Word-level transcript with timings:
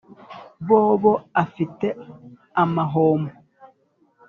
Bobo 0.67 1.11
afite 1.43 1.87
amahombo 2.63 3.33